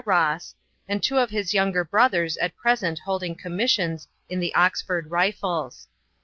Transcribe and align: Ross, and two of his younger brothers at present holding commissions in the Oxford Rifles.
Ross, 0.03 0.55
and 0.89 1.03
two 1.03 1.19
of 1.19 1.29
his 1.29 1.53
younger 1.53 1.83
brothers 1.83 2.35
at 2.37 2.57
present 2.57 2.97
holding 2.97 3.35
commissions 3.35 4.07
in 4.29 4.39
the 4.39 4.55
Oxford 4.55 5.11
Rifles. 5.11 5.87